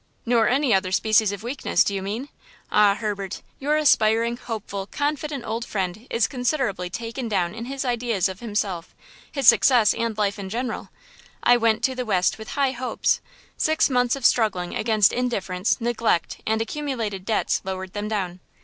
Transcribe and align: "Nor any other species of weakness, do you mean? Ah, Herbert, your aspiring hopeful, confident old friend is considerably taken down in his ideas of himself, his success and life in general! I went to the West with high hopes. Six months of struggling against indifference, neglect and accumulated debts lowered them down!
"Nor 0.25 0.49
any 0.49 0.73
other 0.73 0.91
species 0.91 1.31
of 1.31 1.43
weakness, 1.43 1.83
do 1.83 1.93
you 1.93 2.01
mean? 2.01 2.29
Ah, 2.71 2.95
Herbert, 2.95 3.43
your 3.59 3.77
aspiring 3.77 4.35
hopeful, 4.35 4.87
confident 4.87 5.45
old 5.45 5.63
friend 5.63 6.07
is 6.09 6.25
considerably 6.25 6.89
taken 6.89 7.29
down 7.29 7.53
in 7.53 7.65
his 7.65 7.85
ideas 7.85 8.27
of 8.27 8.39
himself, 8.39 8.95
his 9.31 9.47
success 9.47 9.93
and 9.93 10.17
life 10.17 10.39
in 10.39 10.49
general! 10.49 10.89
I 11.43 11.55
went 11.55 11.83
to 11.83 11.93
the 11.93 12.03
West 12.03 12.39
with 12.39 12.49
high 12.53 12.71
hopes. 12.71 13.21
Six 13.57 13.91
months 13.91 14.15
of 14.15 14.25
struggling 14.25 14.75
against 14.75 15.13
indifference, 15.13 15.79
neglect 15.79 16.41
and 16.47 16.63
accumulated 16.63 17.23
debts 17.23 17.61
lowered 17.63 17.93
them 17.93 18.07
down! 18.07 18.39